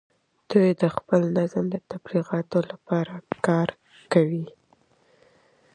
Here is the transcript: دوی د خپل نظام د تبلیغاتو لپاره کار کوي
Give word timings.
دوی 0.51 0.69
د 0.81 0.83
خپل 0.95 1.21
نظام 1.37 1.65
د 1.71 1.75
تبلیغاتو 1.91 2.59
لپاره 2.71 3.13
کار 3.47 3.69
کوي 4.13 4.45